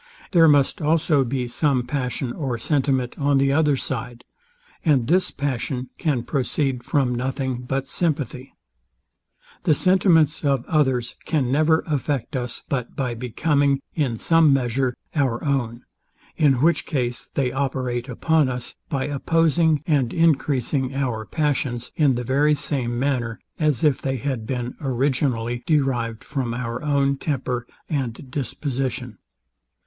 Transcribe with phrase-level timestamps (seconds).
[0.31, 4.23] There must also be some passion or sentiment on the other side;
[4.83, 8.55] and this passion can proceed from nothing but sympathy.
[9.61, 15.43] The sentiments of others can never affect us, but by becoming, in some measure, our
[15.45, 15.83] own;
[16.35, 22.23] in which case they operate upon us, by opposing and encreasing our passions, in the
[22.23, 28.31] very same manner, as if they had been originally derived from our own temper and
[28.31, 29.19] disposition.